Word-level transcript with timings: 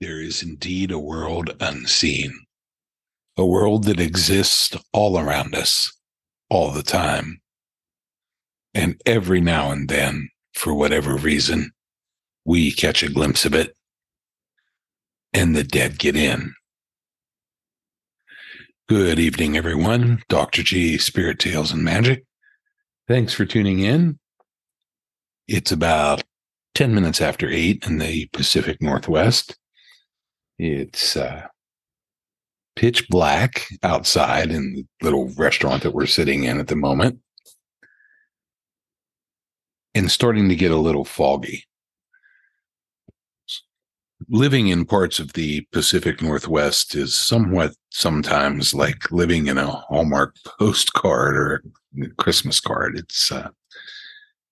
there 0.00 0.20
is 0.20 0.42
indeed 0.42 0.90
a 0.90 0.98
world 0.98 1.50
unseen, 1.60 2.32
a 3.36 3.46
world 3.46 3.84
that 3.84 4.00
exists 4.00 4.76
all 4.92 5.18
around 5.18 5.54
us, 5.54 5.96
all 6.50 6.70
the 6.70 6.82
time. 6.82 7.40
And 8.74 9.00
every 9.06 9.40
now 9.40 9.70
and 9.70 9.88
then, 9.88 10.28
for 10.54 10.74
whatever 10.74 11.16
reason, 11.16 11.72
we 12.44 12.72
catch 12.72 13.02
a 13.02 13.10
glimpse 13.10 13.44
of 13.44 13.54
it 13.54 13.74
and 15.32 15.54
the 15.54 15.64
dead 15.64 15.98
get 15.98 16.16
in. 16.16 16.54
Good 18.88 19.18
evening, 19.18 19.56
everyone. 19.56 20.22
Dr. 20.28 20.62
G, 20.62 20.98
Spirit 20.98 21.38
Tales 21.38 21.72
and 21.72 21.82
Magic. 21.82 22.24
Thanks 23.08 23.32
for 23.32 23.44
tuning 23.44 23.80
in. 23.80 24.18
It's 25.48 25.72
about 25.72 26.22
10 26.74 26.94
minutes 26.94 27.20
after 27.20 27.48
8 27.48 27.86
in 27.86 27.98
the 27.98 28.26
Pacific 28.32 28.80
Northwest. 28.80 29.56
It's 30.58 31.16
uh, 31.16 31.48
pitch 32.76 33.08
black 33.08 33.66
outside 33.82 34.50
in 34.50 34.74
the 34.74 34.86
little 35.02 35.28
restaurant 35.36 35.82
that 35.82 35.94
we're 35.94 36.06
sitting 36.06 36.44
in 36.44 36.60
at 36.60 36.68
the 36.68 36.76
moment 36.76 37.20
and 39.94 40.10
starting 40.10 40.48
to 40.48 40.56
get 40.56 40.70
a 40.70 40.76
little 40.76 41.04
foggy. 41.04 41.64
Living 44.28 44.68
in 44.68 44.86
parts 44.86 45.18
of 45.18 45.34
the 45.34 45.66
Pacific 45.72 46.22
Northwest 46.22 46.94
is 46.94 47.14
somewhat 47.14 47.74
sometimes 47.90 48.72
like 48.72 49.10
living 49.10 49.48
in 49.48 49.58
a 49.58 49.66
Hallmark 49.66 50.36
postcard 50.58 51.36
or 51.36 51.62
a 52.02 52.08
Christmas 52.16 52.58
card. 52.58 52.96
It's 52.96 53.30
uh, 53.30 53.50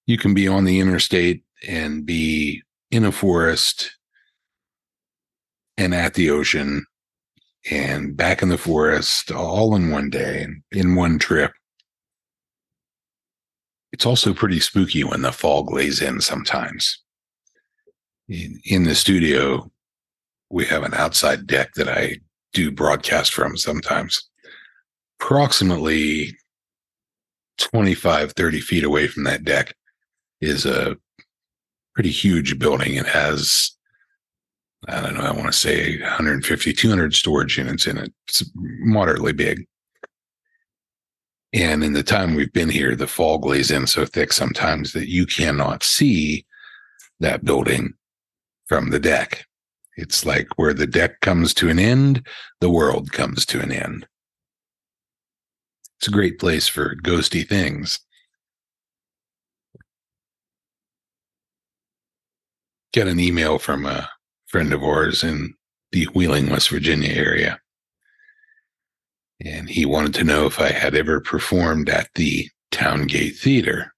you 0.07 0.19
can 0.19 0.35
be 0.35 0.47
on 0.47 0.65
the 0.65 0.79
interstate 0.79 1.43
and 1.67 2.05
be 2.05 2.63
in 2.91 3.05
a 3.05 3.13
forest 3.13 3.97
and 5.83 5.95
at 5.95 6.15
the 6.15 6.31
ocean 6.31 6.87
and 7.69 8.17
back 8.17 8.41
in 8.41 8.49
the 8.49 8.59
forest 8.59 9.33
all 9.33 9.75
in 9.75 9.91
one 9.91 10.11
day 10.11 10.47
in 10.71 10.95
one 10.95 11.19
trip. 11.19 11.53
It's 13.93 14.07
also 14.07 14.33
pretty 14.33 14.61
spooky 14.61 15.03
when 15.03 15.23
the 15.23 15.33
fog 15.33 15.73
lays 15.73 16.01
in 16.01 16.21
sometimes. 16.21 17.03
In, 18.29 18.61
in 18.65 18.85
the 18.85 18.95
studio, 18.95 19.71
we 20.51 20.65
have 20.67 20.85
an 20.85 20.95
outside 20.95 21.47
deck 21.49 21.75
that 21.75 21.89
I 21.89 22.19
do 22.53 22.71
broadcast 22.71 23.35
from 23.35 23.57
sometimes. 23.57 24.31
Approximately 25.21 26.37
25, 27.59 28.33
30 28.33 28.61
feet 28.61 28.85
away 28.85 29.09
from 29.09 29.25
that 29.25 29.45
deck 29.45 29.75
is 30.41 30.65
a 30.65 30.97
pretty 31.95 32.11
huge 32.11 32.59
building. 32.59 32.95
It 32.95 33.07
has, 33.07 33.77
I 34.89 35.01
don't 35.01 35.15
know, 35.15 35.21
I 35.21 35.31
want 35.31 35.47
to 35.47 35.53
say 35.53 36.01
150, 36.01 36.73
200 36.73 37.15
storage 37.15 37.57
units 37.57 37.87
in 37.87 37.99
it. 37.99 38.13
It's 38.27 38.43
moderately 38.55 39.33
big. 39.33 39.67
And 41.53 41.85
in 41.85 41.93
the 41.93 42.03
time 42.03 42.35
we've 42.35 42.53
been 42.53 42.71
here, 42.71 42.97
the 42.97 43.07
fog 43.07 43.45
lays 43.45 43.71
in 43.71 43.87
so 43.87 44.07
thick 44.07 44.33
sometimes 44.33 44.93
that 44.93 45.09
you 45.09 45.27
cannot 45.27 45.83
see 45.85 46.47
that 47.21 47.45
building 47.45 47.95
from 48.67 48.91
the 48.91 48.99
deck. 48.99 49.47
It's 49.97 50.25
like 50.25 50.49
where 50.57 50.73
the 50.73 50.87
deck 50.87 51.21
comes 51.21 51.53
to 51.55 51.69
an 51.69 51.79
end, 51.79 52.27
the 52.61 52.71
world 52.71 53.13
comes 53.13 53.45
to 53.47 53.61
an 53.61 53.71
end. 53.71 54.07
It's 55.99 56.09
a 56.09 56.11
great 56.11 56.41
place 56.41 56.67
for 56.67 56.97
ghosty 56.97 57.47
things. 57.47 58.01
Get 62.93 63.07
an 63.07 63.21
email 63.21 63.59
from 63.59 63.87
a 63.87 64.09
friend 64.53 64.73
of 64.75 64.85
ours 64.85 65.25
in 65.25 65.55
the 65.93 66.05
Wheeling, 66.15 66.51
West 66.51 66.69
Virginia 66.69 67.13
area. 67.13 67.59
And 69.45 69.69
he 69.69 69.87
wanted 69.87 70.15
to 70.15 70.25
know 70.25 70.47
if 70.47 70.61
I 70.61 70.71
had 70.71 70.95
ever 70.95 71.21
performed 71.21 71.89
at 71.89 72.11
the 72.15 72.49
Towngate 72.71 73.39
Theater. 73.39 73.93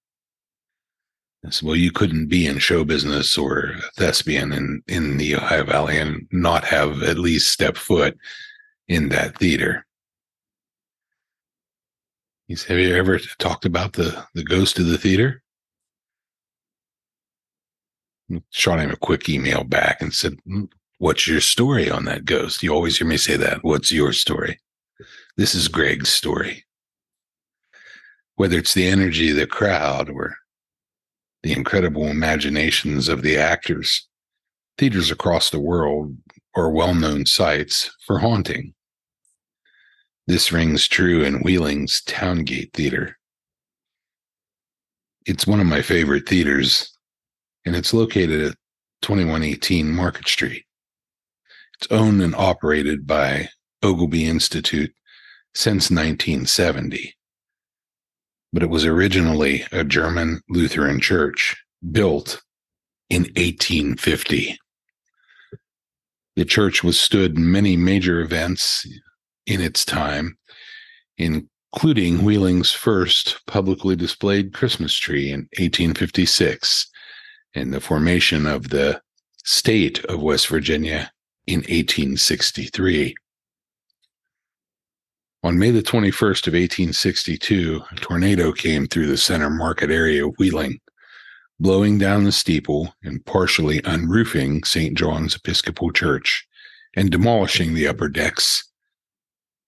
I 1.44 1.50
said, 1.50 1.66
well, 1.66 1.76
you 1.76 1.92
couldn't 1.92 2.28
be 2.28 2.46
in 2.46 2.58
show 2.58 2.84
business 2.84 3.36
or 3.36 3.74
thespian 3.96 4.52
in, 4.52 4.82
in 4.88 5.18
the 5.18 5.34
Ohio 5.34 5.64
Valley 5.64 5.98
and 5.98 6.26
not 6.30 6.64
have 6.64 7.02
at 7.02 7.18
least 7.18 7.52
stepped 7.52 7.76
foot 7.76 8.16
in 8.88 9.10
that 9.10 9.36
theater. 9.36 9.84
He 12.46 12.56
said, 12.56 12.70
Have 12.70 12.78
you 12.78 12.94
ever 12.94 13.18
talked 13.38 13.64
about 13.64 13.94
the, 13.94 14.24
the 14.34 14.44
ghost 14.44 14.78
of 14.78 14.86
the 14.86 14.98
theater? 14.98 15.42
Shot 18.50 18.80
him 18.80 18.90
a 18.90 18.96
quick 18.96 19.28
email 19.28 19.64
back 19.64 20.00
and 20.00 20.12
said, 20.12 20.34
hmm, 20.44 20.64
What's 20.98 21.26
your 21.26 21.40
story 21.40 21.90
on 21.90 22.04
that 22.04 22.24
ghost? 22.24 22.62
You 22.62 22.72
always 22.72 22.98
hear 22.98 23.06
me 23.06 23.16
say 23.16 23.36
that. 23.36 23.62
What's 23.62 23.90
your 23.90 24.12
story? 24.12 24.58
This 25.36 25.54
is 25.54 25.68
Greg's 25.68 26.08
story. 26.08 26.64
Whether 28.36 28.58
it's 28.58 28.74
the 28.74 28.86
energy 28.86 29.30
of 29.30 29.36
the 29.36 29.46
crowd 29.46 30.08
or 30.08 30.36
the 31.42 31.52
incredible 31.52 32.06
imaginations 32.06 33.08
of 33.08 33.22
the 33.22 33.36
actors, 33.36 34.08
theaters 34.78 35.10
across 35.10 35.50
the 35.50 35.60
world 35.60 36.16
are 36.54 36.70
well 36.70 36.94
known 36.94 37.26
sites 37.26 37.94
for 38.06 38.20
haunting. 38.20 38.72
This 40.26 40.52
rings 40.52 40.88
true 40.88 41.22
in 41.22 41.42
Wheeling's 41.42 42.00
Towngate 42.06 42.72
Theater. 42.72 43.18
It's 45.26 45.46
one 45.46 45.60
of 45.60 45.66
my 45.66 45.82
favorite 45.82 46.26
theaters 46.26 46.93
and 47.64 47.74
it's 47.76 47.94
located 47.94 48.42
at 48.42 48.56
2118 49.02 49.90
Market 49.90 50.28
Street. 50.28 50.64
It's 51.78 51.90
owned 51.90 52.22
and 52.22 52.34
operated 52.34 53.06
by 53.06 53.48
Oglebay 53.82 54.22
Institute 54.22 54.94
since 55.54 55.90
1970. 55.90 57.14
But 58.52 58.62
it 58.62 58.70
was 58.70 58.84
originally 58.84 59.64
a 59.72 59.84
German 59.84 60.40
Lutheran 60.48 61.00
church 61.00 61.56
built 61.90 62.42
in 63.10 63.22
1850. 63.22 64.58
The 66.36 66.44
church 66.44 66.82
withstood 66.82 67.36
many 67.36 67.76
major 67.76 68.20
events 68.20 68.86
in 69.46 69.60
its 69.60 69.84
time, 69.84 70.36
including 71.18 72.24
Wheeling's 72.24 72.72
first 72.72 73.40
publicly 73.46 73.96
displayed 73.96 74.52
Christmas 74.52 74.94
tree 74.96 75.30
in 75.30 75.40
1856 75.58 76.90
and 77.54 77.72
the 77.72 77.80
formation 77.80 78.46
of 78.46 78.70
the 78.70 79.00
state 79.44 80.04
of 80.06 80.22
West 80.22 80.48
Virginia 80.48 81.12
in 81.46 81.58
1863. 81.60 83.14
On 85.42 85.58
May 85.58 85.70
the 85.70 85.82
21st 85.82 86.46
of 86.46 86.54
1862, 86.54 87.82
a 87.90 87.94
tornado 87.96 88.50
came 88.50 88.86
through 88.86 89.06
the 89.06 89.18
center 89.18 89.50
market 89.50 89.90
area 89.90 90.26
of 90.26 90.34
Wheeling, 90.38 90.80
blowing 91.60 91.98
down 91.98 92.24
the 92.24 92.32
steeple 92.32 92.94
and 93.02 93.24
partially 93.26 93.82
unroofing 93.84 94.64
St. 94.64 94.96
John's 94.96 95.36
Episcopal 95.36 95.92
Church 95.92 96.46
and 96.96 97.10
demolishing 97.10 97.74
the 97.74 97.86
upper 97.86 98.08
decks 98.08 98.64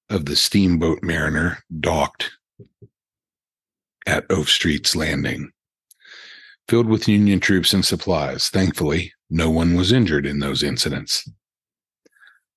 of 0.08 0.24
the 0.24 0.36
steamboat 0.36 1.00
Mariner 1.02 1.58
docked 1.80 2.30
at 4.06 4.24
Oak 4.30 4.48
Street's 4.48 4.96
Landing 4.96 5.50
filled 6.68 6.86
with 6.86 7.08
Union 7.08 7.40
troops 7.40 7.72
and 7.72 7.84
supplies. 7.84 8.48
Thankfully, 8.48 9.12
no 9.30 9.50
one 9.50 9.74
was 9.74 9.92
injured 9.92 10.26
in 10.26 10.40
those 10.40 10.62
incidents. 10.62 11.28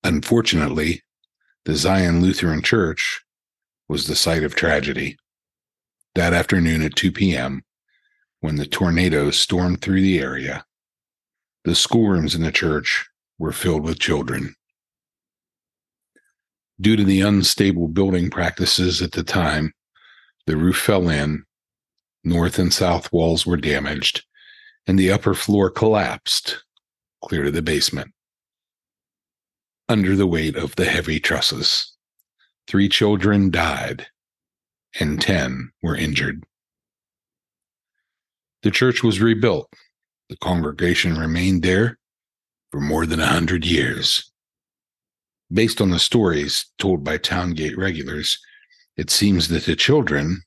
Unfortunately, 0.04 1.04
the 1.66 1.76
Zion 1.76 2.22
Lutheran 2.22 2.62
Church 2.62 3.22
was 3.88 4.08
the 4.08 4.16
site 4.16 4.44
of 4.44 4.56
tragedy. 4.56 5.18
That 6.16 6.34
afternoon 6.34 6.82
at 6.82 6.96
2 6.96 7.12
p.m., 7.12 7.64
when 8.40 8.56
the 8.56 8.66
tornado 8.66 9.32
stormed 9.32 9.82
through 9.82 10.02
the 10.02 10.20
area, 10.20 10.66
the 11.66 11.76
schoolrooms 11.76 12.36
in 12.36 12.42
the 12.42 12.52
church 12.52 13.08
were 13.38 13.52
filled 13.52 13.84
with 13.84 14.00
children. 14.00 14.56
Due 16.80 16.96
to 16.96 17.04
the 17.04 17.22
unstable 17.22 17.90
building 17.90 18.30
practices 18.30 19.02
at 19.02 19.12
the 19.12 19.24
time, 19.24 19.74
the 20.48 20.56
roof 20.56 20.78
fell 20.78 21.10
in 21.10 21.44
North 22.30 22.60
and 22.60 22.72
south 22.72 23.12
walls 23.12 23.48
were 23.48 23.58
damaged, 23.58 24.24
and 24.86 25.00
the 25.00 25.12
upper 25.12 25.34
floor 25.34 25.72
collapsed, 25.72 26.64
clear 27.24 27.42
to 27.42 27.50
the 27.50 27.64
basement. 27.64 28.14
Under 29.90 30.16
the 30.16 30.28
weight 30.28 30.56
of 30.56 30.76
the 30.76 30.86
heavy 30.86 31.20
trusses, 31.20 31.92
three 32.68 32.88
children 32.88 33.50
died, 33.50 34.06
and 35.00 35.20
10 35.20 35.72
were 35.82 35.96
injured. 35.96 36.44
The 38.62 38.70
church 38.70 39.02
was 39.02 39.20
rebuilt. 39.20 39.74
The 40.30 40.38
congregation 40.38 41.18
remained 41.18 41.64
there 41.64 41.98
for 42.70 42.80
more 42.80 43.08
than 43.08 43.20
a 43.20 43.26
hundred 43.26 43.66
years. 43.66 44.32
Based 45.52 45.82
on 45.82 45.90
the 45.90 45.98
stories 45.98 46.68
told 46.78 47.04
by 47.04 47.18
Towngate 47.18 47.76
regulars, 47.76 48.38
it 48.98 49.10
seems 49.10 49.48
that 49.48 49.66
the 49.66 49.76
children 49.76 50.44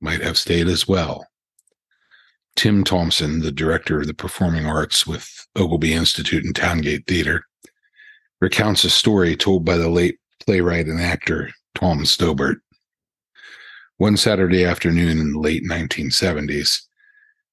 might 0.00 0.20
have 0.20 0.38
stayed 0.38 0.68
as 0.68 0.86
well. 0.86 1.26
Tim 2.56 2.82
Thompson, 2.82 3.40
the 3.40 3.52
director 3.52 4.00
of 4.00 4.06
the 4.06 4.14
performing 4.14 4.66
arts 4.66 5.06
with 5.06 5.46
Oglebay 5.56 5.90
Institute 5.90 6.44
and 6.44 6.54
Towngate 6.54 7.06
Theater, 7.06 7.44
recounts 8.40 8.84
a 8.84 8.90
story 8.90 9.36
told 9.36 9.64
by 9.64 9.76
the 9.76 9.88
late 9.88 10.18
playwright 10.44 10.86
and 10.86 11.00
actor 11.00 11.50
Tom 11.74 12.04
Stobart. 12.04 12.58
One 13.96 14.16
Saturday 14.16 14.64
afternoon 14.64 15.18
in 15.18 15.32
the 15.32 15.40
late 15.40 15.64
1970s, 15.64 16.82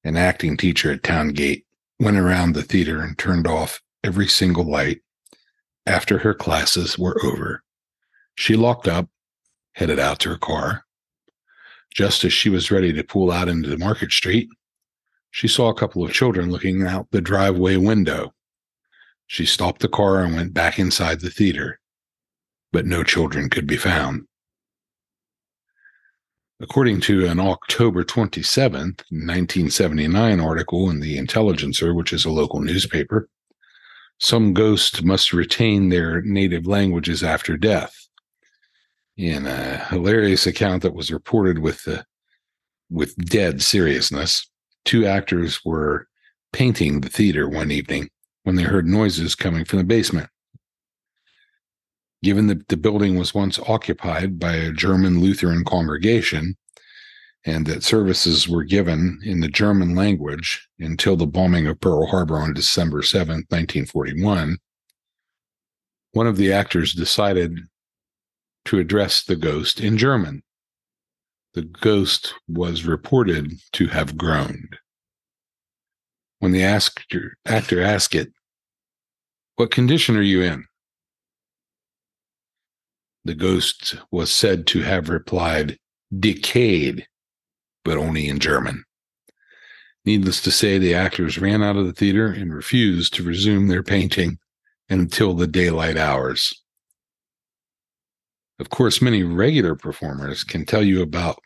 an 0.03 0.15
acting 0.15 0.57
teacher 0.57 0.91
at 0.91 1.01
Towngate 1.01 1.63
went 1.99 2.17
around 2.17 2.53
the 2.53 2.61
theater 2.61 3.01
and 3.01 3.17
turned 3.17 3.47
off 3.47 3.81
every 4.03 4.27
single 4.27 4.65
light 4.69 5.01
after 5.85 6.19
her 6.19 6.33
classes 6.33 6.97
were 6.97 7.19
over. 7.23 7.63
She 8.35 8.55
locked 8.55 8.87
up, 8.87 9.09
headed 9.73 9.99
out 9.99 10.19
to 10.19 10.29
her 10.29 10.37
car. 10.37 10.84
Just 11.95 12.25
as 12.25 12.33
she 12.33 12.49
was 12.49 12.71
ready 12.71 12.91
to 12.91 13.03
pull 13.03 13.31
out 13.31 13.47
into 13.47 13.69
the 13.69 13.77
market 13.77 14.11
street, 14.11 14.49
she 15.31 15.47
saw 15.47 15.69
a 15.69 15.73
couple 15.75 16.03
of 16.03 16.11
children 16.11 16.51
looking 16.51 16.85
out 16.85 17.07
the 17.11 17.21
driveway 17.21 17.77
window. 17.77 18.33
She 19.27 19.45
stopped 19.45 19.81
the 19.81 19.87
car 19.87 20.21
and 20.21 20.35
went 20.35 20.53
back 20.53 20.77
inside 20.77 21.21
the 21.21 21.29
theater, 21.29 21.79
but 22.73 22.85
no 22.85 23.03
children 23.03 23.49
could 23.49 23.65
be 23.65 23.77
found. 23.77 24.27
According 26.59 27.01
to 27.01 27.25
an 27.27 27.39
October 27.39 28.03
27, 28.03 28.81
1979 28.81 30.39
article 30.39 30.89
in 30.89 30.99
The 30.99 31.17
Intelligencer, 31.17 31.93
which 31.93 32.11
is 32.11 32.25
a 32.25 32.29
local 32.29 32.59
newspaper, 32.59 33.29
some 34.19 34.53
ghosts 34.53 35.01
must 35.01 35.33
retain 35.33 35.89
their 35.89 36.21
native 36.21 36.67
languages 36.67 37.23
after 37.23 37.57
death. 37.57 38.04
In 39.17 39.45
a 39.45 39.85
hilarious 39.85 40.45
account 40.45 40.83
that 40.83 40.93
was 40.93 41.11
reported 41.11 41.59
with 41.59 41.83
the, 41.85 42.05
with 42.89 43.15
dead 43.15 43.61
seriousness, 43.61 44.49
two 44.83 45.05
actors 45.05 45.63
were 45.63 46.07
painting 46.51 47.01
the 47.01 47.09
theater 47.09 47.47
one 47.47 47.71
evening 47.71 48.09
when 48.43 48.55
they 48.55 48.63
heard 48.63 48.87
noises 48.87 49.33
coming 49.35 49.63
from 49.63 49.79
the 49.79 49.85
basement. 49.85 50.29
Given 52.23 52.47
that 52.47 52.67
the 52.67 52.77
building 52.77 53.17
was 53.17 53.33
once 53.33 53.57
occupied 53.59 54.37
by 54.39 54.53
a 54.55 54.71
German 54.71 55.21
Lutheran 55.21 55.63
congregation 55.63 56.57
and 57.45 57.65
that 57.67 57.83
services 57.83 58.49
were 58.49 58.63
given 58.63 59.19
in 59.23 59.39
the 59.39 59.47
German 59.47 59.95
language 59.95 60.67
until 60.79 61.15
the 61.15 61.27
bombing 61.27 61.67
of 61.67 61.79
Pearl 61.79 62.07
Harbor 62.07 62.37
on 62.37 62.53
December 62.53 63.01
7, 63.03 63.45
1941, 63.49 64.57
one 66.11 66.27
of 66.27 66.37
the 66.37 66.51
actors 66.51 66.93
decided 66.93 67.59
to 68.65 68.79
address 68.79 69.23
the 69.23 69.35
ghost 69.35 69.79
in 69.79 69.97
German. 69.97 70.43
The 71.53 71.61
ghost 71.61 72.33
was 72.47 72.85
reported 72.85 73.53
to 73.73 73.87
have 73.87 74.17
groaned. 74.17 74.77
When 76.39 76.51
the 76.51 76.63
actor, 76.63 77.37
actor 77.45 77.81
asked 77.81 78.13
it, 78.13 78.33
What 79.55 79.71
condition 79.71 80.17
are 80.17 80.21
you 80.21 80.41
in? 80.41 80.65
The 83.23 83.35
ghost 83.35 83.95
was 84.11 84.31
said 84.31 84.67
to 84.67 84.81
have 84.81 85.09
replied, 85.09 85.79
decayed, 86.17 87.07
but 87.83 87.97
only 87.97 88.27
in 88.27 88.39
German. 88.39 88.83
Needless 90.05 90.41
to 90.41 90.51
say, 90.51 90.77
the 90.77 90.93
actors 90.93 91.39
ran 91.39 91.63
out 91.63 91.77
of 91.77 91.87
the 91.87 91.93
theater 91.93 92.27
and 92.27 92.53
refused 92.53 93.15
to 93.15 93.23
resume 93.23 93.67
their 93.67 93.81
painting 93.81 94.37
until 94.89 95.33
the 95.33 95.47
daylight 95.47 95.97
hours. 95.97 96.53
Of 98.59 98.69
course, 98.69 99.01
many 99.01 99.23
regular 99.23 99.75
performers 99.75 100.43
can 100.43 100.65
tell 100.65 100.83
you 100.83 101.01
about 101.01 101.39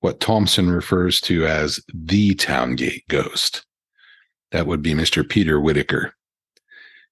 what 0.00 0.20
Thompson 0.20 0.70
refers 0.70 1.20
to 1.22 1.46
as 1.46 1.80
the 1.92 2.34
Towngate 2.34 3.06
ghost. 3.08 3.66
That 4.52 4.66
would 4.66 4.80
be 4.80 4.94
Mr. 4.94 5.28
Peter 5.28 5.60
Whitaker. 5.60 6.14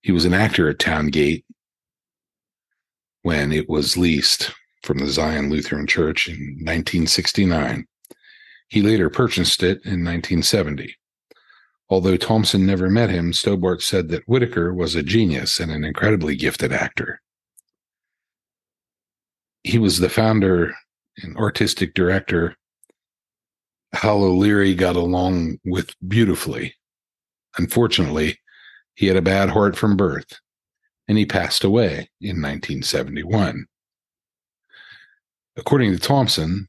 He 0.02 0.12
was 0.12 0.24
an 0.24 0.34
actor 0.34 0.68
at 0.68 0.78
Towngate 0.78 1.44
when 3.22 3.52
it 3.52 3.68
was 3.68 3.96
leased 3.96 4.52
from 4.84 4.98
the 4.98 5.08
Zion 5.08 5.50
Lutheran 5.50 5.86
Church 5.86 6.28
in 6.28 6.36
1969. 6.60 7.86
He 8.68 8.82
later 8.82 9.10
purchased 9.10 9.62
it 9.64 9.78
in 9.84 10.04
1970. 10.04 10.96
Although 11.88 12.16
Thompson 12.16 12.64
never 12.64 12.88
met 12.88 13.10
him, 13.10 13.32
Stobart 13.32 13.82
said 13.82 14.08
that 14.08 14.26
Whitaker 14.28 14.72
was 14.72 14.94
a 14.94 15.02
genius 15.02 15.58
and 15.58 15.72
an 15.72 15.84
incredibly 15.84 16.36
gifted 16.36 16.72
actor. 16.72 17.20
He 19.66 19.78
was 19.78 19.98
the 19.98 20.08
founder 20.08 20.72
and 21.24 21.36
artistic 21.36 21.92
director. 21.92 22.54
Hal 23.92 24.22
O'Leary 24.22 24.76
got 24.76 24.94
along 24.94 25.58
with 25.64 25.92
beautifully. 26.06 26.76
Unfortunately, 27.58 28.38
he 28.94 29.08
had 29.08 29.16
a 29.16 29.22
bad 29.22 29.50
heart 29.50 29.76
from 29.76 29.96
birth 29.96 30.38
and 31.08 31.18
he 31.18 31.26
passed 31.26 31.64
away 31.64 32.08
in 32.20 32.40
1971. 32.40 33.66
According 35.56 35.90
to 35.90 35.98
Thompson, 35.98 36.68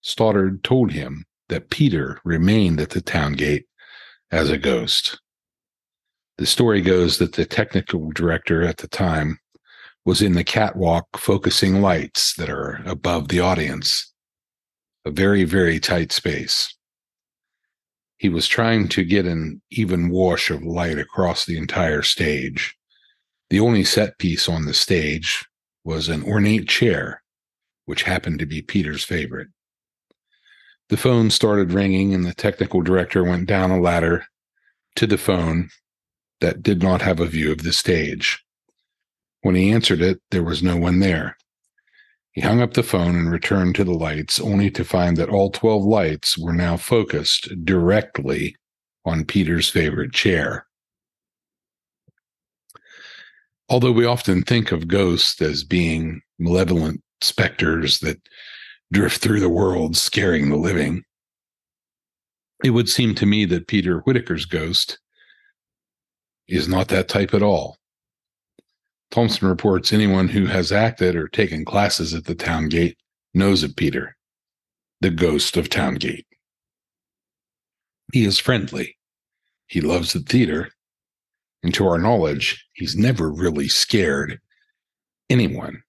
Stoddard 0.00 0.62
told 0.62 0.92
him 0.92 1.24
that 1.48 1.70
Peter 1.70 2.20
remained 2.24 2.80
at 2.80 2.90
the 2.90 3.02
Towngate 3.02 3.64
as 4.30 4.48
a 4.48 4.58
ghost. 4.58 5.20
The 6.38 6.46
story 6.46 6.82
goes 6.82 7.18
that 7.18 7.32
the 7.32 7.46
technical 7.46 8.12
director 8.12 8.62
at 8.62 8.76
the 8.76 8.86
time 8.86 9.39
was 10.10 10.20
in 10.20 10.32
the 10.32 10.42
catwalk 10.42 11.06
focusing 11.16 11.80
lights 11.80 12.34
that 12.34 12.50
are 12.50 12.82
above 12.84 13.28
the 13.28 13.38
audience, 13.38 14.12
a 15.04 15.10
very, 15.12 15.44
very 15.44 15.78
tight 15.78 16.10
space. 16.10 16.74
He 18.16 18.28
was 18.28 18.48
trying 18.48 18.88
to 18.88 19.04
get 19.04 19.24
an 19.24 19.62
even 19.70 20.10
wash 20.10 20.50
of 20.50 20.64
light 20.64 20.98
across 20.98 21.46
the 21.46 21.56
entire 21.56 22.02
stage. 22.02 22.76
The 23.50 23.60
only 23.60 23.84
set 23.84 24.18
piece 24.18 24.48
on 24.48 24.64
the 24.64 24.74
stage 24.74 25.46
was 25.84 26.08
an 26.08 26.24
ornate 26.24 26.68
chair, 26.68 27.22
which 27.84 28.02
happened 28.02 28.40
to 28.40 28.46
be 28.46 28.62
Peter's 28.62 29.04
favorite. 29.04 29.46
The 30.88 30.96
phone 30.96 31.30
started 31.30 31.72
ringing, 31.72 32.12
and 32.14 32.24
the 32.24 32.34
technical 32.34 32.82
director 32.82 33.22
went 33.22 33.46
down 33.46 33.70
a 33.70 33.80
ladder 33.80 34.24
to 34.96 35.06
the 35.06 35.18
phone 35.18 35.68
that 36.40 36.64
did 36.64 36.82
not 36.82 37.00
have 37.00 37.20
a 37.20 37.26
view 37.26 37.52
of 37.52 37.62
the 37.62 37.72
stage. 37.72 38.44
When 39.42 39.54
he 39.54 39.70
answered 39.70 40.02
it, 40.02 40.20
there 40.30 40.42
was 40.42 40.62
no 40.62 40.76
one 40.76 41.00
there. 41.00 41.36
He 42.32 42.42
hung 42.42 42.60
up 42.60 42.74
the 42.74 42.82
phone 42.82 43.16
and 43.16 43.30
returned 43.30 43.74
to 43.76 43.84
the 43.84 43.92
lights, 43.92 44.38
only 44.40 44.70
to 44.70 44.84
find 44.84 45.16
that 45.16 45.30
all 45.30 45.50
12 45.50 45.84
lights 45.84 46.38
were 46.38 46.52
now 46.52 46.76
focused 46.76 47.48
directly 47.64 48.56
on 49.04 49.24
Peter's 49.24 49.68
favorite 49.68 50.12
chair. 50.12 50.66
Although 53.68 53.92
we 53.92 54.04
often 54.04 54.42
think 54.42 54.72
of 54.72 54.88
ghosts 54.88 55.40
as 55.40 55.64
being 55.64 56.22
malevolent 56.38 57.02
specters 57.20 58.00
that 58.00 58.20
drift 58.92 59.20
through 59.20 59.40
the 59.40 59.48
world 59.48 59.96
scaring 59.96 60.50
the 60.50 60.56
living, 60.56 61.04
it 62.62 62.70
would 62.70 62.88
seem 62.88 63.14
to 63.14 63.26
me 63.26 63.44
that 63.46 63.68
Peter 63.68 64.00
Whitaker's 64.00 64.44
ghost 64.44 64.98
is 66.46 66.68
not 66.68 66.88
that 66.88 67.08
type 67.08 67.32
at 67.32 67.42
all. 67.42 67.79
Thompson 69.10 69.48
reports 69.48 69.92
anyone 69.92 70.28
who 70.28 70.46
has 70.46 70.70
acted 70.70 71.16
or 71.16 71.28
taken 71.28 71.64
classes 71.64 72.14
at 72.14 72.24
the 72.24 72.34
Towngate 72.34 72.96
knows 73.34 73.62
of 73.62 73.76
Peter, 73.76 74.16
the 75.00 75.10
ghost 75.10 75.56
of 75.56 75.68
Towngate. 75.68 76.26
He 78.12 78.24
is 78.24 78.38
friendly. 78.38 78.96
He 79.66 79.80
loves 79.80 80.12
the 80.12 80.20
theater 80.20 80.70
and 81.62 81.74
to 81.74 81.86
our 81.86 81.98
knowledge, 81.98 82.66
he's 82.72 82.96
never 82.96 83.30
really 83.30 83.68
scared 83.68 84.40
anyone. 85.28 85.82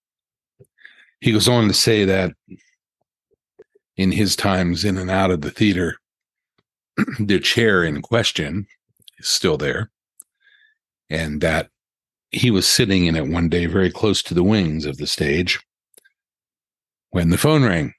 He 1.22 1.32
goes 1.32 1.48
on 1.48 1.68
to 1.68 1.74
say 1.74 2.06
that 2.06 2.34
in 3.96 4.12
his 4.12 4.36
times 4.36 4.84
in 4.84 4.98
and 4.98 5.10
out 5.10 5.32
of 5.32 5.42
the 5.42 5.51
theater, 5.51 5.98
the 7.20 7.40
chair 7.40 7.84
in 7.84 8.01
question 8.01 8.68
is 9.18 9.28
still 9.28 9.58
there, 9.58 9.92
and 11.10 11.40
that 11.42 11.70
he 12.32 12.50
was 12.52 12.68
sitting 12.68 13.06
in 13.06 13.16
it 13.16 13.28
one 13.28 13.50
day 13.50 13.66
very 13.66 13.92
close 13.92 14.24
to 14.24 14.34
the 14.34 14.44
wings 14.44 14.86
of 14.86 14.98
the 14.98 15.08
stage 15.08 15.60
when 17.10 17.30
the 17.30 17.38
phone 17.38 17.64
rang. 17.64 17.94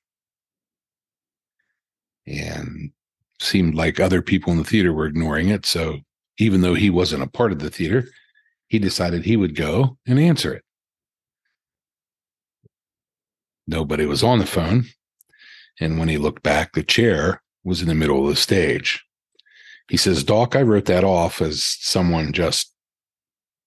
And 2.27 2.93
seemed 3.41 3.75
like 3.75 4.01
other 4.01 4.23
people 4.23 4.53
in 4.53 4.59
the 4.59 4.65
theater 4.65 4.93
were 4.93 5.07
ignoring 5.07 5.49
it. 5.49 5.67
So 5.67 6.01
even 6.39 6.61
though 6.61 6.75
he 6.75 6.89
wasn't 6.89 7.23
a 7.23 7.29
part 7.29 7.53
of 7.53 7.59
the 7.59 7.71
theater, 7.71 8.07
he 8.69 8.79
decided 8.79 9.25
he 9.25 9.37
would 9.37 9.55
go 9.55 9.99
and 10.07 10.19
answer 10.19 10.55
it. 10.55 10.65
Nobody 13.67 14.07
was 14.07 14.23
on 14.23 14.39
the 14.39 14.47
phone. 14.47 14.87
And 15.81 15.99
when 15.99 16.09
he 16.09 16.19
looked 16.19 16.43
back, 16.43 16.73
the 16.73 16.83
chair 16.83 17.43
was 17.65 17.83
in 17.83 17.89
the 17.89 17.95
middle 17.95 18.23
of 18.23 18.29
the 18.29 18.41
stage. 18.41 19.05
He 19.89 19.97
says, 19.97 20.25
Doc, 20.25 20.57
I 20.57 20.63
wrote 20.63 20.87
that 20.87 21.05
off 21.05 21.43
as 21.43 21.63
someone 21.63 22.33
just 22.33 22.72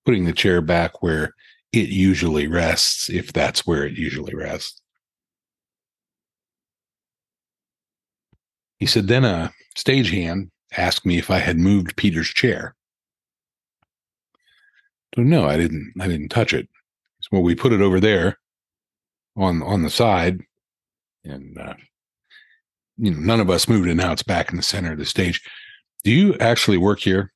putting 0.06 0.26
the 0.26 0.34
chair 0.34 0.62
back 0.62 1.02
where 1.02 1.34
it 1.74 1.90
usually 1.90 2.48
rests, 2.48 3.10
if 3.10 3.34
that's 3.34 3.66
where 3.66 3.86
it 3.86 3.94
usually 3.94 4.34
rests. 4.34 4.82
He 8.78 8.86
said, 8.86 9.08
then 9.08 9.26
a 9.26 9.52
stagehand 9.78 10.50
asked 10.78 11.06
me 11.06 11.18
if 11.18 11.30
I 11.32 11.40
had 11.40 11.58
moved 11.58 11.96
Peter's 11.96 12.28
chair. 12.28 12.76
So 15.16 15.24
no, 15.24 15.48
I 15.48 15.56
didn't. 15.56 15.94
I 16.00 16.08
didn't 16.08 16.30
touch 16.30 16.54
it. 16.54 16.68
So, 17.22 17.30
well, 17.32 17.42
we 17.42 17.56
put 17.56 17.72
it 17.72 17.82
over 17.82 18.02
there 18.02 18.38
on 19.38 19.64
on 19.64 19.82
the 19.84 19.90
side, 19.90 20.42
and 21.24 21.58
uh, 21.58 21.76
you 22.98 23.12
know, 23.12 23.20
none 23.20 23.40
of 23.40 23.50
us 23.50 23.70
moved 23.70 23.88
it. 23.88 23.96
Now 23.96 24.12
it's 24.12 24.24
back 24.24 24.52
in 24.52 24.58
the 24.58 24.64
center 24.64 24.92
of 24.92 25.00
the 25.00 25.06
stage. 25.06 25.42
Do 26.04 26.12
you 26.12 26.36
actually 26.40 26.78
work 26.78 27.00
here? 27.00 27.32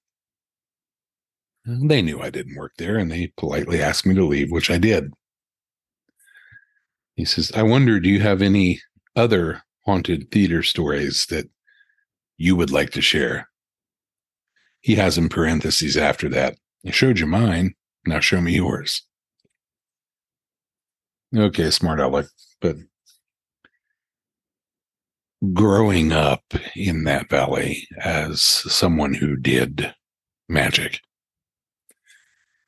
They 1.66 2.02
knew 2.02 2.22
I 2.22 2.30
didn't 2.30 2.56
work 2.56 2.74
there, 2.78 2.98
and 2.98 3.12
they 3.12 3.34
politely 3.38 3.82
asked 3.82 4.06
me 4.06 4.16
to 4.16 4.26
leave, 4.26 4.52
which 4.52 4.72
I 4.72 4.78
did. 4.78 5.14
He 7.16 7.26
says, 7.26 7.52
"I 7.52 7.64
wonder, 7.64 8.00
do 8.00 8.10
you 8.10 8.22
have 8.22 8.42
any 8.42 8.82
other 9.16 9.64
haunted 9.86 10.32
theater 10.32 10.64
stories 10.64 11.26
that 11.28 11.50
you 12.38 12.56
would 12.56 12.72
like 12.72 12.92
to 12.92 13.02
share?" 13.02 13.50
He 14.82 14.96
has 14.96 15.18
in 15.18 15.30
parentheses 15.30 15.98
after 15.98 16.30
that. 16.30 16.58
I 16.86 16.92
showed 16.92 17.20
you 17.20 17.28
mine. 17.28 17.76
Now 18.06 18.22
show 18.22 18.40
me 18.40 18.56
yours. 18.56 19.06
Okay, 21.36 21.70
smart 21.70 22.00
aleck. 22.00 22.28
But 22.62 22.78
growing 25.54 26.12
up 26.12 26.44
in 26.76 27.04
that 27.04 27.30
valley 27.30 27.88
as 28.02 28.42
someone 28.42 29.14
who 29.14 29.36
did 29.36 29.94
magic 30.48 31.02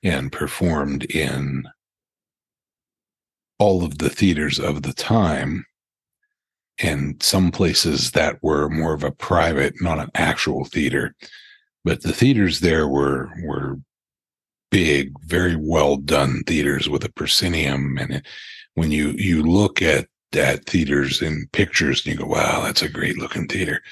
and 0.03 0.31
performed 0.31 1.03
in 1.05 1.63
all 3.59 3.83
of 3.83 3.99
the 3.99 4.09
theaters 4.09 4.59
of 4.59 4.83
the 4.83 4.93
time 4.93 5.65
and 6.79 7.21
some 7.21 7.51
places 7.51 8.11
that 8.11 8.41
were 8.41 8.69
more 8.69 8.93
of 8.93 9.03
a 9.03 9.11
private 9.11 9.79
not 9.81 9.99
an 9.99 10.09
actual 10.15 10.65
theater 10.65 11.15
but 11.83 12.03
the 12.03 12.13
theaters 12.13 12.59
there 12.59 12.87
were 12.87 13.31
were 13.43 13.77
big, 14.71 15.13
very 15.25 15.55
well 15.55 15.97
done 15.97 16.43
theaters 16.47 16.89
with 16.89 17.03
a 17.03 17.11
proscenium. 17.11 17.97
And 17.97 18.11
it, 18.11 18.27
when 18.73 18.91
you 18.91 19.09
you 19.09 19.43
look 19.43 19.81
at 19.81 20.07
at 20.33 20.65
theaters 20.65 21.21
in 21.21 21.47
pictures 21.51 22.05
and 22.05 22.15
you 22.15 22.21
go, 22.21 22.27
"Wow, 22.27 22.61
that's 22.63 22.81
a 22.81 22.89
great 22.89 23.17
looking 23.17 23.47
theater," 23.47 23.83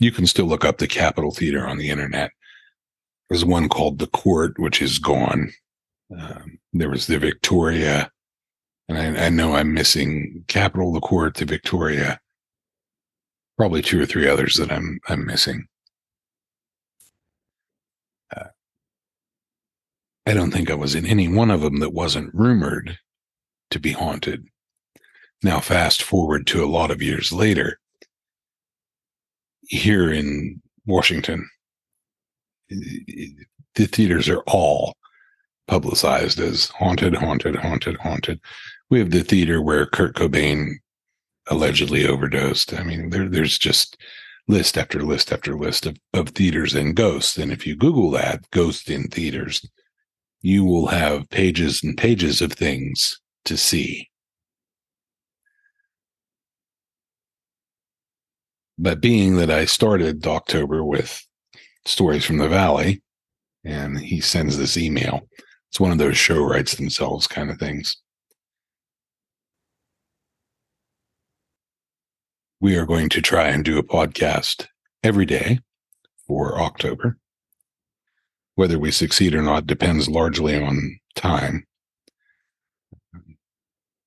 you 0.00 0.10
can 0.10 0.26
still 0.26 0.46
look 0.46 0.64
up 0.64 0.78
the 0.78 0.88
Capitol 0.88 1.30
Theater 1.32 1.66
on 1.66 1.78
the 1.78 1.90
internet. 1.90 2.32
There's 3.28 3.44
one 3.44 3.68
called 3.68 3.98
the 3.98 4.06
Court, 4.06 4.58
which 4.58 4.82
is 4.82 4.98
gone. 4.98 5.52
Um, 6.16 6.58
there 6.72 6.90
was 6.90 7.06
the 7.06 7.18
Victoria, 7.18 8.10
and 8.88 8.98
I, 8.98 9.26
I 9.26 9.28
know 9.30 9.54
I'm 9.54 9.72
missing 9.72 10.44
Capitol, 10.46 10.92
the 10.92 11.00
Court, 11.00 11.34
the 11.34 11.44
Victoria. 11.44 12.20
Probably 13.56 13.82
two 13.82 14.00
or 14.02 14.06
three 14.06 14.28
others 14.28 14.56
that 14.56 14.70
I'm 14.70 15.00
I'm 15.08 15.24
missing. 15.24 15.68
I 20.26 20.32
don't 20.32 20.50
think 20.52 20.70
I 20.70 20.74
was 20.74 20.94
in 20.94 21.04
any 21.04 21.28
one 21.28 21.50
of 21.50 21.60
them 21.60 21.80
that 21.80 21.92
wasn't 21.92 22.34
rumored 22.34 22.98
to 23.70 23.78
be 23.78 23.92
haunted. 23.92 24.46
Now, 25.42 25.60
fast 25.60 26.02
forward 26.02 26.46
to 26.48 26.64
a 26.64 26.66
lot 26.66 26.90
of 26.90 27.02
years 27.02 27.30
later, 27.30 27.78
here 29.68 30.10
in 30.10 30.62
Washington, 30.86 31.48
the 32.68 33.86
theaters 33.86 34.28
are 34.28 34.42
all 34.46 34.96
publicized 35.66 36.38
as 36.40 36.66
haunted, 36.68 37.14
haunted, 37.14 37.56
haunted, 37.56 37.96
haunted. 37.98 38.40
We 38.90 38.98
have 38.98 39.10
the 39.10 39.22
theater 39.22 39.62
where 39.62 39.86
Kurt 39.86 40.14
Cobain 40.14 40.74
allegedly 41.48 42.06
overdosed. 42.06 42.74
I 42.74 42.82
mean, 42.82 43.10
there, 43.10 43.28
there's 43.28 43.58
just 43.58 43.96
list 44.46 44.76
after 44.76 45.02
list 45.02 45.32
after 45.32 45.56
list 45.56 45.86
of, 45.86 45.96
of 46.12 46.30
theaters 46.30 46.74
and 46.74 46.94
ghosts. 46.94 47.38
And 47.38 47.50
if 47.50 47.66
you 47.66 47.76
Google 47.76 48.10
that, 48.12 48.50
ghost 48.50 48.90
in 48.90 49.08
theaters, 49.08 49.66
you 50.42 50.64
will 50.64 50.88
have 50.88 51.30
pages 51.30 51.82
and 51.82 51.96
pages 51.96 52.42
of 52.42 52.52
things 52.52 53.18
to 53.46 53.56
see. 53.56 54.10
But 58.76 59.00
being 59.00 59.36
that 59.36 59.50
I 59.50 59.66
started 59.66 60.26
October 60.26 60.84
with 60.84 61.24
stories 61.86 62.24
from 62.24 62.38
the 62.38 62.48
valley, 62.48 63.02
and 63.64 63.98
he 63.98 64.20
sends 64.20 64.58
this 64.58 64.76
email, 64.76 65.28
it's 65.70 65.80
one 65.80 65.90
of 65.90 65.98
those 65.98 66.16
show 66.16 66.42
writes 66.42 66.76
themselves 66.76 67.26
kind 67.26 67.50
of 67.50 67.58
things. 67.58 67.96
We 72.60 72.76
are 72.76 72.86
going 72.86 73.08
to 73.10 73.20
try 73.20 73.48
and 73.48 73.64
do 73.64 73.78
a 73.78 73.82
podcast 73.82 74.66
every 75.02 75.26
day 75.26 75.58
for 76.26 76.60
October. 76.60 77.18
Whether 78.54 78.78
we 78.78 78.90
succeed 78.90 79.34
or 79.34 79.42
not 79.42 79.66
depends 79.66 80.08
largely 80.08 80.62
on 80.62 80.98
time. 81.16 81.66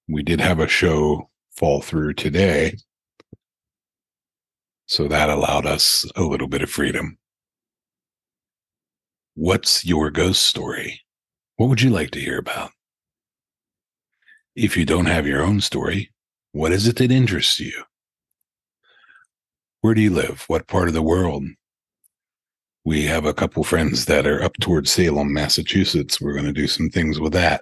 We 0.07 0.23
did 0.23 0.39
have 0.39 0.59
a 0.59 0.67
show 0.67 1.29
fall 1.55 1.81
through 1.81 2.13
today. 2.13 2.77
So 4.85 5.09
that 5.09 5.29
allowed 5.29 5.65
us 5.65 6.09
a 6.15 6.21
little 6.21 6.47
bit 6.47 6.61
of 6.61 6.69
freedom. 6.69 7.17
What's 9.37 9.85
your 9.85 10.11
ghost 10.11 10.43
story? 10.43 11.01
What 11.55 11.69
would 11.69 11.81
you 11.81 11.89
like 11.89 12.11
to 12.11 12.19
hear 12.19 12.37
about? 12.37 12.71
If 14.55 14.75
you 14.75 14.85
don't 14.85 15.05
have 15.05 15.25
your 15.25 15.43
own 15.43 15.61
story, 15.61 16.11
what 16.51 16.71
is 16.71 16.87
it 16.87 16.97
that 16.97 17.11
interests 17.11 17.59
you? 17.59 17.83
Where 19.81 19.93
do 19.93 20.01
you 20.01 20.09
live? 20.09 20.43
What 20.47 20.67
part 20.67 20.89
of 20.89 20.93
the 20.93 21.01
world? 21.01 21.43
we 22.87 23.03
have 23.03 23.25
a 23.25 23.33
couple 23.33 23.65
friends 23.65 24.05
that 24.05 24.25
are 24.25 24.41
up 24.41 24.53
towards 24.61 24.89
Salem, 24.89 25.33
Massachusetts. 25.33 26.21
We're 26.21 26.31
going 26.31 26.45
to 26.45 26.53
do 26.53 26.67
some 26.67 26.89
things 26.89 27.19
with 27.19 27.33
that. 27.33 27.59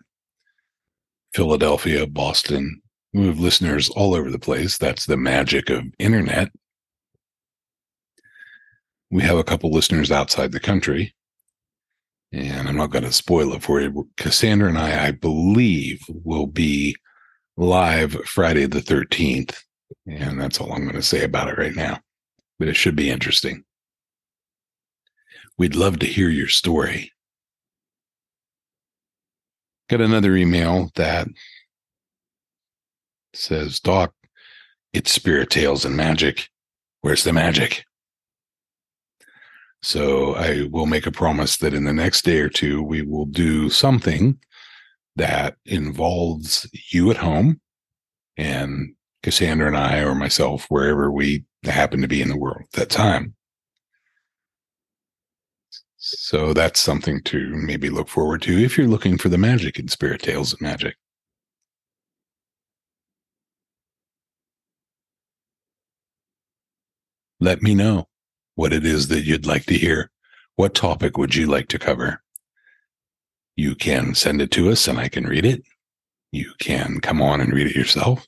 Philadelphia, 1.33 2.05
Boston. 2.05 2.79
We 3.11 3.25
have 3.25 3.39
listeners 3.39 3.89
all 3.89 4.13
over 4.13 4.29
the 4.29 4.37
place. 4.37 4.77
That's 4.77 5.07
the 5.07 5.17
magic 5.17 5.71
of 5.71 5.83
internet. 5.97 6.51
We 9.09 9.23
have 9.23 9.39
a 9.39 9.43
couple 9.43 9.71
listeners 9.71 10.11
outside 10.11 10.51
the 10.51 10.59
country. 10.59 11.14
And 12.35 12.67
I'm 12.67 12.75
not 12.75 12.91
going 12.91 13.05
to 13.05 13.13
spoil 13.13 13.53
it 13.53 13.63
for 13.63 13.79
you. 13.79 14.09
Cassandra 14.17 14.67
and 14.67 14.77
I, 14.77 15.07
I 15.07 15.11
believe, 15.11 16.01
will 16.09 16.47
be 16.47 16.97
live 17.55 18.11
Friday 18.25 18.65
the 18.65 18.81
13th. 18.81 19.55
And 20.05 20.41
that's 20.41 20.59
all 20.59 20.73
I'm 20.73 20.83
going 20.83 20.95
to 20.95 21.01
say 21.01 21.23
about 21.23 21.47
it 21.47 21.57
right 21.57 21.75
now. 21.75 22.01
But 22.59 22.67
it 22.67 22.75
should 22.75 22.97
be 22.97 23.09
interesting. 23.09 23.63
We'd 25.57 25.75
love 25.75 25.99
to 25.99 26.05
hear 26.05 26.27
your 26.27 26.49
story. 26.49 27.13
Got 29.89 30.01
another 30.01 30.35
email 30.35 30.91
that 30.95 31.29
says, 33.33 33.79
Doc, 33.79 34.13
it's 34.91 35.11
spirit 35.13 35.49
tales 35.49 35.85
and 35.85 35.95
magic. 35.95 36.49
Where's 36.99 37.23
the 37.23 37.31
magic? 37.31 37.85
So 39.85 40.33
I 40.33 40.63
will 40.71 40.87
make 40.87 41.05
a 41.05 41.11
promise 41.11 41.57
that 41.57 41.75
in 41.75 41.83
the 41.83 41.93
next 41.93 42.25
day 42.25 42.39
or 42.39 42.49
two, 42.49 42.81
we 42.81 43.03
will 43.03 43.27
do 43.27 43.69
something 43.69 44.39
that 45.15 45.57
involves 45.67 46.67
you 46.89 47.11
at 47.11 47.17
home 47.17 47.61
and 48.35 48.95
Cassandra 49.21 49.67
and 49.67 49.77
I, 49.77 49.99
or 49.99 50.15
myself, 50.15 50.65
wherever 50.69 51.11
we 51.11 51.45
happen 51.63 52.01
to 52.01 52.07
be 52.07 52.19
in 52.19 52.29
the 52.29 52.37
world 52.37 52.61
at 52.63 52.71
that 52.71 52.89
time. 52.89 53.35
So 55.97 56.51
that's 56.51 56.79
something 56.79 57.21
to 57.25 57.51
maybe 57.55 57.91
look 57.91 58.09
forward 58.09 58.41
to 58.41 58.57
if 58.57 58.79
you're 58.79 58.87
looking 58.87 59.19
for 59.19 59.29
the 59.29 59.37
magic 59.37 59.77
in 59.77 59.87
Spirit 59.87 60.23
Tales 60.23 60.51
of 60.51 60.61
Magic. 60.61 60.95
Let 67.39 67.61
me 67.61 67.75
know 67.75 68.07
what 68.55 68.73
it 68.73 68.85
is 68.85 69.09
that 69.09 69.25
you'd 69.25 69.45
like 69.45 69.65
to 69.65 69.75
hear. 69.75 70.09
What 70.55 70.73
topic 70.73 71.17
would 71.17 71.35
you 71.35 71.47
like 71.47 71.67
to 71.69 71.79
cover? 71.79 72.23
You 73.55 73.75
can 73.75 74.15
send 74.15 74.41
it 74.41 74.51
to 74.51 74.69
us 74.71 74.87
and 74.87 74.97
I 74.97 75.09
can 75.09 75.25
read 75.25 75.45
it. 75.45 75.63
You 76.31 76.53
can 76.59 76.99
come 76.99 77.21
on 77.21 77.39
and 77.39 77.53
read 77.53 77.67
it 77.67 77.75
yourself. 77.75 78.27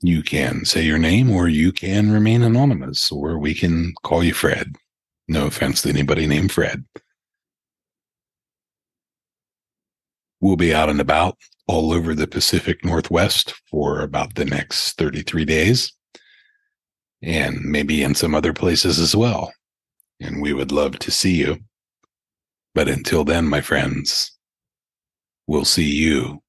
You 0.00 0.22
can 0.22 0.64
say 0.64 0.82
your 0.82 0.98
name 0.98 1.30
or 1.30 1.48
you 1.48 1.72
can 1.72 2.10
remain 2.10 2.42
anonymous 2.42 3.10
or 3.10 3.38
we 3.38 3.54
can 3.54 3.94
call 4.02 4.22
you 4.22 4.34
Fred. 4.34 4.76
No 5.28 5.46
offense 5.46 5.82
to 5.82 5.88
anybody 5.88 6.26
named 6.26 6.52
Fred. 6.52 6.84
We'll 10.40 10.56
be 10.56 10.74
out 10.74 10.88
and 10.88 11.00
about 11.00 11.38
all 11.68 11.92
over 11.92 12.14
the 12.14 12.26
Pacific 12.26 12.84
Northwest 12.84 13.54
for 13.70 14.00
about 14.00 14.34
the 14.34 14.44
next 14.44 14.98
33 14.98 15.44
days 15.44 15.92
and 17.22 17.60
maybe 17.62 18.02
in 18.02 18.14
some 18.14 18.34
other 18.34 18.52
places 18.52 18.98
as 18.98 19.14
well. 19.14 19.52
And 20.20 20.40
we 20.40 20.52
would 20.52 20.72
love 20.72 20.98
to 21.00 21.10
see 21.10 21.34
you. 21.34 21.58
But 22.74 22.88
until 22.88 23.24
then, 23.24 23.46
my 23.46 23.60
friends, 23.60 24.32
we'll 25.46 25.64
see 25.64 25.90
you 25.90 26.42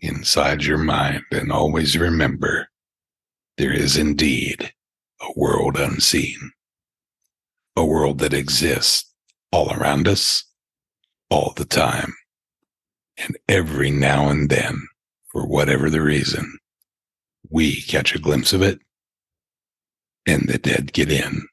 inside 0.00 0.64
your 0.64 0.78
mind. 0.78 1.22
And 1.30 1.52
always 1.52 1.96
remember 1.96 2.68
there 3.58 3.72
is 3.72 3.96
indeed 3.96 4.72
a 5.20 5.32
world 5.36 5.78
unseen 5.78 6.52
a 7.76 7.84
world 7.84 8.18
that 8.18 8.34
exists 8.34 9.10
all 9.52 9.72
around 9.72 10.08
us 10.08 10.44
all 11.30 11.52
the 11.56 11.64
time. 11.64 12.14
And 13.18 13.36
every 13.48 13.90
now 13.90 14.28
and 14.28 14.48
then, 14.50 14.86
for 15.32 15.46
whatever 15.46 15.90
the 15.90 16.02
reason, 16.02 16.58
we 17.48 17.82
catch 17.82 18.14
a 18.14 18.18
glimpse 18.18 18.52
of 18.52 18.62
it 18.62 18.80
and 20.26 20.48
the 20.48 20.58
dead 20.58 20.92
get 20.92 21.10
in. 21.10 21.46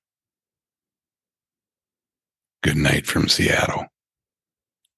Good 2.64 2.78
night 2.78 3.06
from 3.06 3.28
Seattle. 3.30 3.86